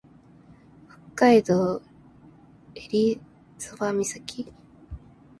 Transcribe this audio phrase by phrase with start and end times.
[1.13, 1.79] 北海道
[2.73, 3.21] 襟
[3.59, 4.51] 裳岬